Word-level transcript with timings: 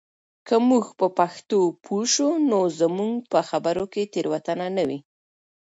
که 0.47 0.55
موږ 0.67 0.85
په 0.99 1.07
پښتو 1.17 1.59
پوه 1.85 2.03
سو 2.15 2.27
نو 2.49 2.59
زموږ 2.79 3.13
په 3.31 3.39
خبرو 3.49 3.85
کې 3.93 4.03
تېروتنه 4.13 4.67
نه 4.77 4.83
وي. 4.89 4.99